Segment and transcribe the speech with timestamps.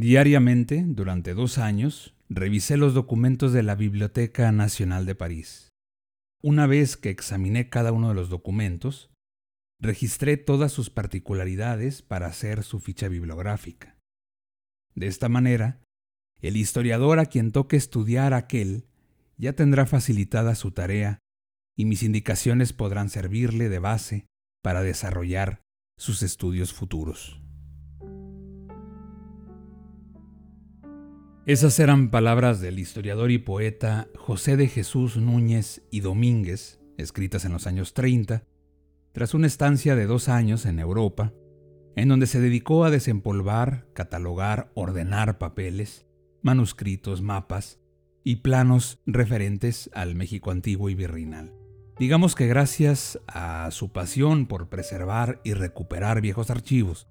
[0.00, 5.70] Diariamente, durante dos años, revisé los documentos de la Biblioteca Nacional de París.
[6.40, 9.10] Una vez que examiné cada uno de los documentos,
[9.80, 13.98] registré todas sus particularidades para hacer su ficha bibliográfica.
[14.94, 15.82] De esta manera,
[16.40, 18.86] el historiador a quien toque estudiar aquel
[19.36, 21.18] ya tendrá facilitada su tarea
[21.76, 24.26] y mis indicaciones podrán servirle de base
[24.62, 25.60] para desarrollar
[25.98, 27.42] sus estudios futuros.
[31.48, 37.52] Esas eran palabras del historiador y poeta José de Jesús Núñez y Domínguez, escritas en
[37.52, 38.44] los años 30,
[39.12, 41.32] tras una estancia de dos años en Europa,
[41.96, 46.04] en donde se dedicó a desempolvar, catalogar, ordenar papeles,
[46.42, 47.80] manuscritos, mapas
[48.24, 51.54] y planos referentes al México antiguo y virreinal.
[51.98, 57.08] Digamos que gracias a su pasión por preservar y recuperar viejos archivos,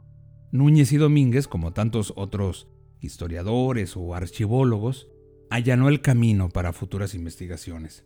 [0.51, 2.67] Núñez y Domínguez, como tantos otros
[3.01, 5.07] historiadores o archivólogos,
[5.49, 8.05] allanó el camino para futuras investigaciones.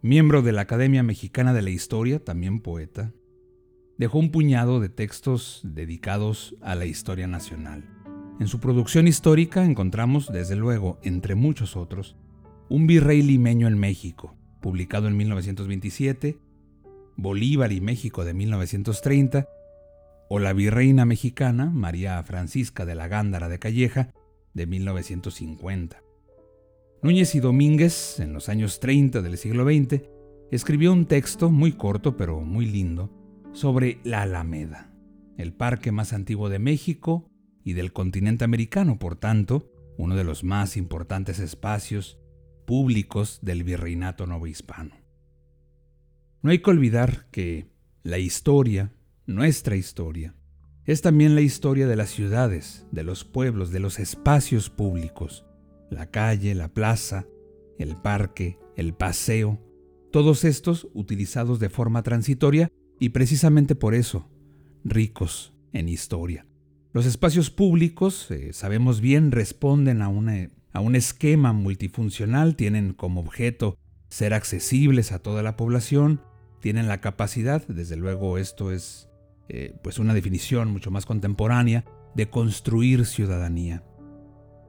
[0.00, 3.12] Miembro de la Academia Mexicana de la Historia, también poeta,
[3.98, 7.84] dejó un puñado de textos dedicados a la historia nacional.
[8.40, 12.16] En su producción histórica encontramos, desde luego, entre muchos otros,
[12.68, 16.38] Un virrey limeño en México, publicado en 1927,
[17.16, 19.46] Bolívar y México de 1930,
[20.34, 24.14] o La virreina mexicana, María Francisca de la Gándara de Calleja,
[24.54, 26.02] de 1950.
[27.02, 30.00] Núñez y Domínguez, en los años 30 del siglo XX,
[30.50, 33.10] escribió un texto muy corto pero muy lindo
[33.52, 34.90] sobre la Alameda,
[35.36, 37.30] el parque más antiguo de México
[37.62, 42.18] y del continente americano, por tanto, uno de los más importantes espacios
[42.66, 44.96] públicos del virreinato novohispano.
[46.40, 47.66] No hay que olvidar que
[48.02, 48.94] la historia,
[49.26, 50.34] nuestra historia,
[50.84, 55.44] es también la historia de las ciudades, de los pueblos, de los espacios públicos,
[55.90, 57.26] la calle, la plaza,
[57.78, 59.60] el parque, el paseo,
[60.10, 64.28] todos estos utilizados de forma transitoria y precisamente por eso,
[64.84, 66.46] ricos en historia.
[66.92, 73.78] Los espacios públicos, eh, sabemos bien, responden a, a un esquema multifuncional, tienen como objeto
[74.08, 76.20] ser accesibles a toda la población,
[76.60, 79.08] tienen la capacidad, desde luego esto es
[79.48, 83.84] eh, pues una definición mucho más contemporánea, de construir ciudadanía.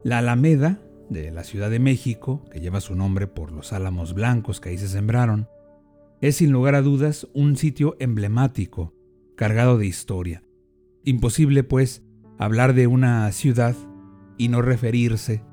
[0.03, 4.59] La Alameda de la Ciudad de México, que lleva su nombre por los álamos blancos
[4.59, 5.47] que ahí se sembraron,
[6.21, 8.93] es sin lugar a dudas un sitio emblemático,
[9.35, 10.43] cargado de historia.
[11.03, 12.01] Imposible, pues,
[12.37, 13.75] hablar de una ciudad
[14.37, 15.43] y no referirse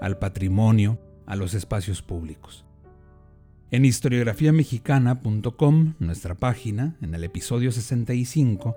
[0.00, 2.65] al patrimonio, a los espacios públicos.
[3.72, 8.76] En historiografiamexicana.com, nuestra página, en el episodio 65,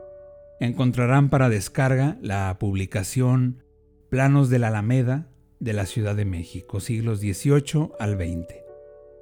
[0.59, 3.61] encontrarán para descarga la publicación
[4.09, 5.29] Planos de la Alameda
[5.59, 8.47] de la Ciudad de México, siglos XVIII al XX.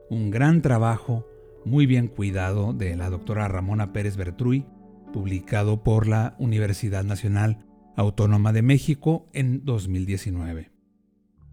[0.09, 1.27] Un gran trabajo,
[1.65, 4.65] muy bien cuidado, de la doctora Ramona Pérez Bertruy,
[5.11, 7.65] publicado por la Universidad Nacional
[7.97, 10.71] Autónoma de México en 2019.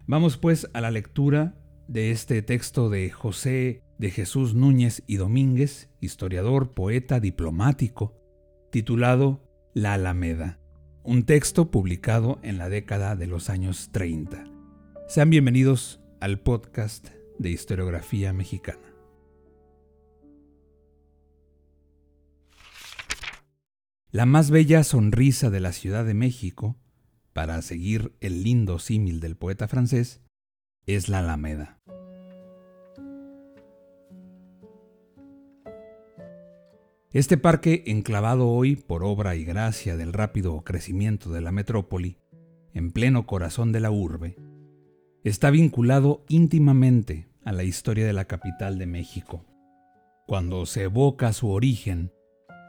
[0.07, 1.57] Vamos pues a la lectura
[1.89, 8.13] de este texto de José de Jesús Núñez y Domínguez, historiador, poeta, diplomático,
[8.71, 9.41] titulado
[9.73, 10.59] La Alameda,
[11.03, 14.45] un texto publicado en la década de los años 30.
[15.07, 18.93] Sean bienvenidos al podcast de historiografía mexicana.
[24.11, 26.77] La más bella sonrisa de la Ciudad de México,
[27.33, 30.21] para seguir el lindo símil del poeta francés,
[30.85, 31.81] es la Alameda.
[37.15, 42.17] Este parque, enclavado hoy por obra y gracia del rápido crecimiento de la metrópoli,
[42.73, 44.35] en pleno corazón de la urbe,
[45.23, 49.45] está vinculado íntimamente a la historia de la capital de México.
[50.27, 52.11] Cuando se evoca su origen,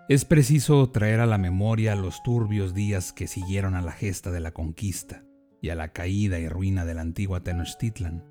[0.08, 4.38] es preciso traer a la memoria los turbios días que siguieron a la gesta de
[4.38, 5.25] la conquista
[5.60, 8.25] y a la caída y ruina de la antigua Tenochtitlan.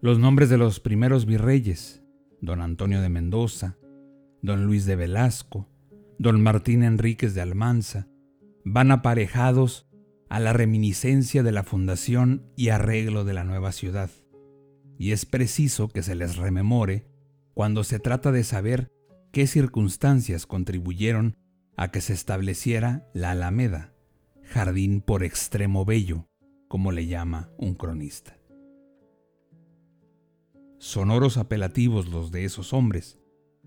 [0.00, 2.02] Los nombres de los primeros virreyes,
[2.40, 3.78] don Antonio de Mendoza,
[4.44, 5.66] don Luis de Velasco,
[6.18, 8.08] don Martín Enríquez de Almanza,
[8.62, 9.88] van aparejados
[10.28, 14.10] a la reminiscencia de la fundación y arreglo de la nueva ciudad,
[14.98, 17.06] y es preciso que se les rememore
[17.54, 18.92] cuando se trata de saber
[19.32, 21.38] qué circunstancias contribuyeron
[21.78, 23.94] a que se estableciera la Alameda,
[24.42, 26.28] jardín por extremo bello,
[26.68, 28.36] como le llama un cronista.
[30.76, 33.18] Sonoros apelativos los de esos hombres,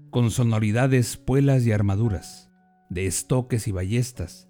[0.10, 2.50] con sonoridades puelas y armaduras,
[2.90, 4.48] de estoques y ballestas,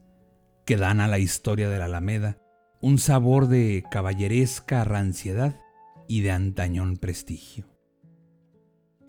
[0.65, 2.39] que dan a la historia de la Alameda
[2.81, 5.59] un sabor de caballeresca ranciedad
[6.07, 7.65] y de antañón prestigio.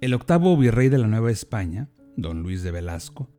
[0.01, 3.31] El octavo virrey de la Nueva España, don Luis de Velasco,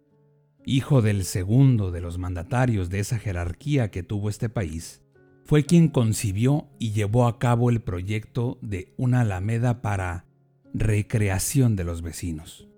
[0.66, 5.02] hijo del segundo de los mandatarios de esa jerarquía que tuvo este país,
[5.46, 10.26] fue quien concibió y llevó a cabo el proyecto de una alameda para
[10.74, 12.69] recreación de los vecinos.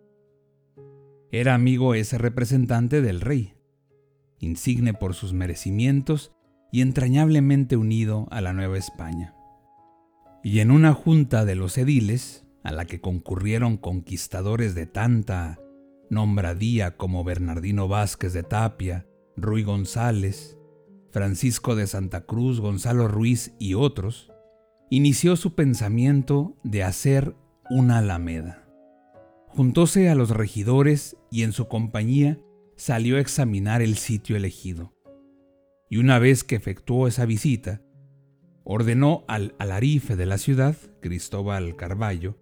[1.33, 3.53] Era amigo ese representante del rey,
[4.39, 6.33] insigne por sus merecimientos
[6.73, 9.33] y entrañablemente unido a la Nueva España.
[10.43, 15.59] Y en una junta de los ediles, a la que concurrieron conquistadores de tanta
[16.09, 19.07] nombradía como Bernardino Vázquez de Tapia,
[19.37, 20.57] Ruy González,
[21.11, 24.33] Francisco de Santa Cruz, Gonzalo Ruiz y otros,
[24.89, 27.35] inició su pensamiento de hacer
[27.69, 28.60] una alameda.
[29.53, 32.39] Juntóse a los regidores y en su compañía
[32.77, 34.93] salió a examinar el sitio elegido.
[35.89, 37.81] Y una vez que efectuó esa visita,
[38.63, 42.37] ordenó al alarife de la ciudad, Cristóbal Carballo,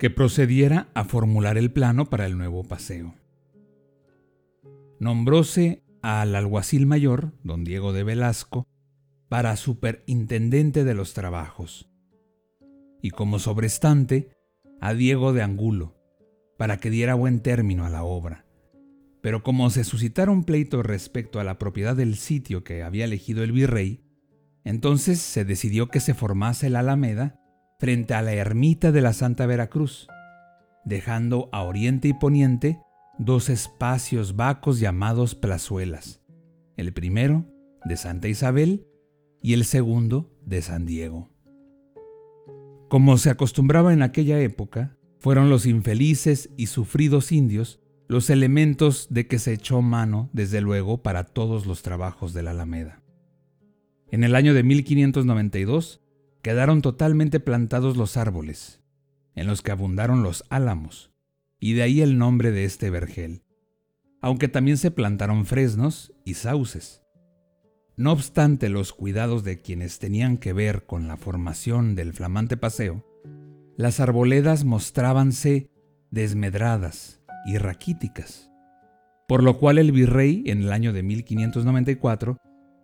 [0.00, 3.14] que procediera a formular el plano para el nuevo paseo.
[4.98, 8.66] Nombróse al alguacil mayor, don Diego de Velasco,
[9.28, 11.88] para superintendente de los trabajos,
[13.00, 14.30] y como sobrestante
[14.80, 16.01] a Diego de Angulo,
[16.58, 18.44] para que diera buen término a la obra.
[19.20, 23.52] Pero como se suscitaron pleitos respecto a la propiedad del sitio que había elegido el
[23.52, 24.04] virrey,
[24.64, 27.40] entonces se decidió que se formase la Alameda
[27.78, 30.08] frente a la ermita de la Santa Veracruz,
[30.84, 32.80] dejando a oriente y poniente
[33.18, 36.20] dos espacios vacos llamados plazuelas,
[36.76, 37.44] el primero
[37.84, 38.86] de Santa Isabel
[39.40, 41.28] y el segundo de San Diego.
[42.88, 47.78] Como se acostumbraba en aquella época, fueron los infelices y sufridos indios
[48.08, 52.50] los elementos de que se echó mano, desde luego, para todos los trabajos de la
[52.50, 53.04] Alameda.
[54.10, 56.00] En el año de 1592
[56.42, 58.82] quedaron totalmente plantados los árboles,
[59.36, 61.12] en los que abundaron los álamos,
[61.60, 63.44] y de ahí el nombre de este vergel,
[64.20, 67.00] aunque también se plantaron fresnos y sauces.
[67.96, 73.06] No obstante los cuidados de quienes tenían que ver con la formación del flamante paseo,
[73.76, 75.70] las arboledas mostrábanse
[76.10, 78.50] desmedradas y raquíticas,
[79.26, 82.36] por lo cual el virrey, en el año de 1594,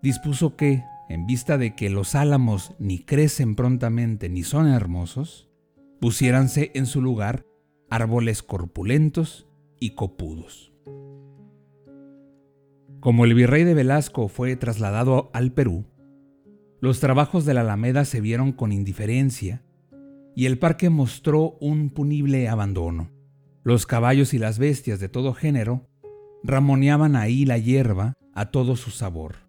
[0.02, 5.50] dispuso que, en vista de que los álamos ni crecen prontamente ni son hermosos,
[6.00, 7.44] pusiéranse en su lugar
[7.90, 9.46] árboles corpulentos
[9.80, 10.72] y copudos.
[13.00, 15.84] Como el virrey de Velasco fue trasladado al Perú,
[16.80, 19.62] los trabajos de la Alameda se vieron con indiferencia
[20.38, 23.10] y el parque mostró un punible abandono.
[23.64, 25.88] Los caballos y las bestias de todo género
[26.44, 29.48] ramoneaban ahí la hierba a todo su sabor,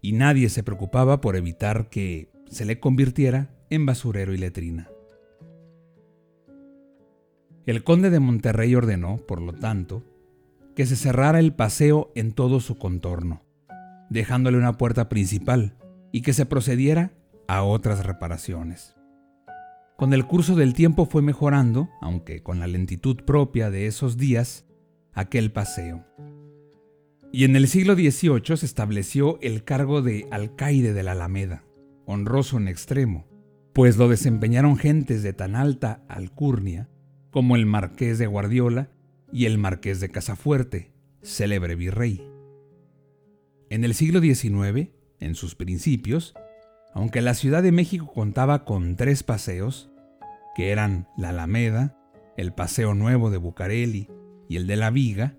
[0.00, 4.88] y nadie se preocupaba por evitar que se le convirtiera en basurero y letrina.
[7.66, 10.02] El conde de Monterrey ordenó, por lo tanto,
[10.74, 13.42] que se cerrara el paseo en todo su contorno,
[14.08, 15.76] dejándole una puerta principal
[16.10, 17.12] y que se procediera
[17.48, 18.96] a otras reparaciones.
[20.02, 24.66] Con el curso del tiempo fue mejorando, aunque con la lentitud propia de esos días,
[25.12, 26.04] aquel paseo.
[27.30, 31.62] Y en el siglo XVIII se estableció el cargo de alcaide de la Alameda,
[32.04, 33.28] honroso en extremo,
[33.72, 36.88] pues lo desempeñaron gentes de tan alta alcurnia
[37.30, 38.90] como el marqués de Guardiola
[39.32, 40.90] y el marqués de Casafuerte,
[41.22, 42.28] célebre virrey.
[43.70, 44.88] En el siglo XIX,
[45.20, 46.34] en sus principios,
[46.92, 49.91] aunque la Ciudad de México contaba con tres paseos,
[50.54, 51.96] que eran la Alameda,
[52.36, 54.08] el Paseo Nuevo de Bucareli
[54.48, 55.36] y el de la Viga,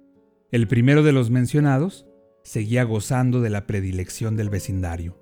[0.52, 2.06] el primero de los mencionados
[2.44, 5.18] seguía gozando de la predilección del vecindario,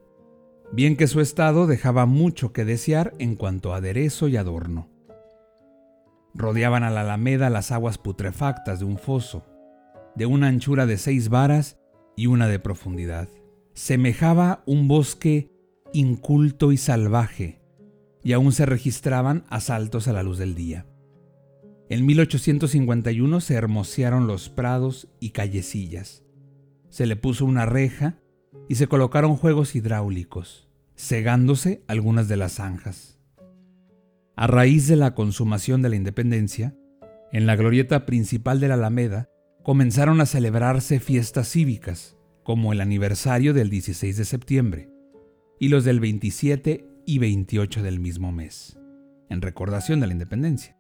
[0.72, 4.90] bien que su estado dejaba mucho que desear en cuanto a aderezo y adorno.
[6.34, 9.46] Rodeaban a la Alameda las aguas putrefactas de un foso,
[10.16, 11.78] de una anchura de seis varas
[12.16, 13.30] y una de profundidad.
[13.74, 15.52] Semejaba un bosque
[15.94, 17.61] inculto y salvaje,
[18.24, 20.86] y aún se registraban asaltos a la luz del día.
[21.90, 26.24] En 1851 se hermosearon los prados y callecillas.
[26.90, 28.20] Se le puso una reja
[28.70, 33.20] y se colocaron juegos hidráulicos, cegándose algunas de las zanjas.
[34.36, 36.76] A raíz de la consumación de la independencia,
[37.34, 39.30] en la glorieta principal de la Alameda
[39.64, 44.90] comenzaron a celebrarse fiestas cívicas, como el aniversario del 16 de septiembre
[45.60, 48.80] y los del 27 y 28 del mismo mes,
[49.28, 50.78] en recordación de la independencia.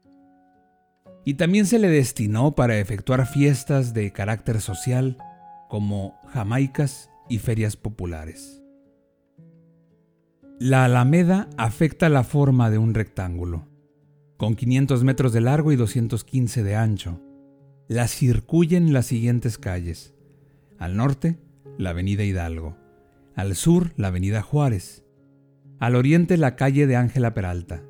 [1.25, 5.17] Y también se le destinó para efectuar fiestas de carácter social
[5.67, 8.63] como jamaicas y ferias populares.
[10.57, 13.67] La Alameda afecta la forma de un rectángulo,
[14.38, 17.21] con 500 metros de largo y 215 de ancho.
[17.89, 20.15] La circuyen las siguientes calles.
[20.79, 21.39] Al norte,
[21.77, 22.77] la Avenida Hidalgo.
[23.35, 25.03] Al sur, la Avenida Juárez.
[25.81, 27.81] Al oriente, la calle de Ángela Peralta,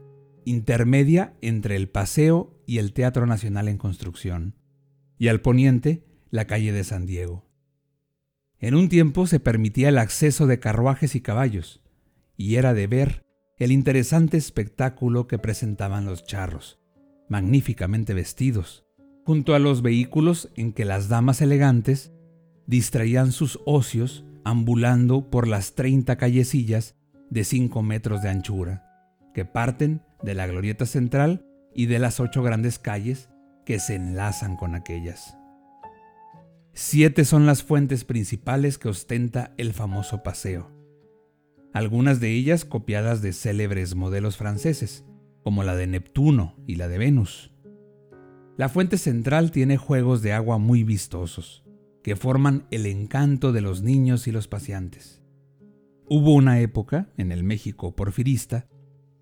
[0.46, 4.56] intermedia entre el Paseo y el Teatro Nacional en construcción.
[5.18, 7.44] Y al poniente, la calle de San Diego.
[8.60, 11.82] En un tiempo se permitía el acceso de carruajes y caballos,
[12.38, 13.26] y era de ver
[13.58, 16.80] el interesante espectáculo que presentaban los charros,
[17.28, 18.86] magníficamente vestidos,
[19.26, 22.14] junto a los vehículos en que las damas elegantes
[22.68, 26.96] distraían sus ocios ambulando por las 30 callecillas
[27.32, 28.86] de 5 metros de anchura,
[29.34, 33.30] que parten de la glorieta central y de las ocho grandes calles
[33.66, 35.38] que se enlazan con aquellas.
[36.74, 40.72] Siete son las fuentes principales que ostenta el famoso paseo,
[41.74, 45.06] algunas de ellas copiadas de célebres modelos franceses,
[45.42, 47.54] como la de Neptuno y la de Venus.
[48.58, 51.64] La fuente central tiene juegos de agua muy vistosos,
[52.04, 55.21] que forman el encanto de los niños y los paseantes.
[56.14, 58.68] Hubo una época, en el México porfirista,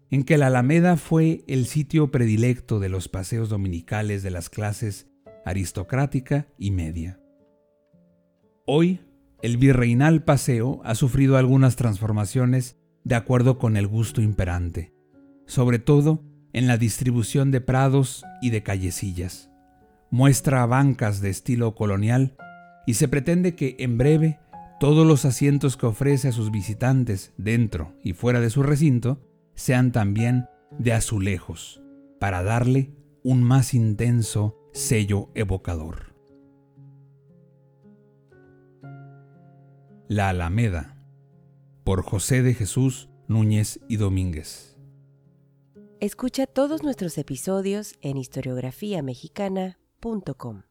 [0.09, 5.07] en que la Alameda fue el sitio predilecto de los paseos dominicales de las clases
[5.45, 7.19] aristocrática y media.
[8.65, 9.01] Hoy,
[9.43, 14.91] el virreinal paseo ha sufrido algunas transformaciones de acuerdo con el gusto imperante,
[15.45, 19.51] sobre todo en la distribución de prados y de callecillas.
[20.09, 22.35] Muestra bancas de estilo colonial
[22.87, 24.39] y se pretende que en breve
[24.79, 29.19] todos los asientos que ofrece a sus visitantes dentro y fuera de su recinto
[29.53, 31.81] sean también de azulejos,
[32.19, 32.93] para darle
[33.23, 36.15] un más intenso sello evocador.
[40.07, 40.97] La Alameda,
[41.83, 44.77] por José de Jesús Núñez y Domínguez.
[45.99, 50.68] Escucha todos nuestros episodios en historiografiamexicana.com.